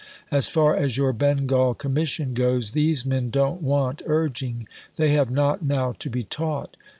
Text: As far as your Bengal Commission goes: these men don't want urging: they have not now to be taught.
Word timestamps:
As 0.31 0.47
far 0.49 0.75
as 0.75 0.97
your 0.97 1.13
Bengal 1.13 1.75
Commission 1.75 2.33
goes: 2.33 2.71
these 2.71 3.05
men 3.05 3.29
don't 3.29 3.61
want 3.61 4.01
urging: 4.07 4.67
they 4.97 5.09
have 5.09 5.29
not 5.29 5.61
now 5.63 5.91
to 5.99 6.09
be 6.09 6.23
taught. 6.23 6.75